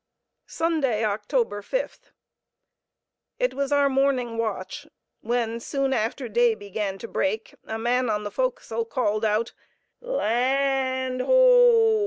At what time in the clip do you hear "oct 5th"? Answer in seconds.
1.03-2.09